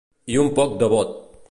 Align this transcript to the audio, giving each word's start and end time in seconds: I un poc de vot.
I 0.35 0.39
un 0.43 0.49
poc 0.61 0.75
de 0.85 0.91
vot. 0.97 1.17